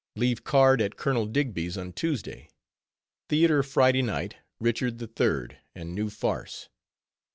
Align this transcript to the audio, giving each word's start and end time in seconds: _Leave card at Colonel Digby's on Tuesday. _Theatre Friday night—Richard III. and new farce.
_Leave 0.19 0.43
card 0.43 0.81
at 0.81 0.95
Colonel 0.97 1.27
Digby's 1.27 1.77
on 1.77 1.93
Tuesday. 1.93 2.49
_Theatre 3.29 3.63
Friday 3.63 4.01
night—Richard 4.01 4.99
III. 4.99 5.55
and 5.75 5.93
new 5.93 6.09
farce. 6.09 6.69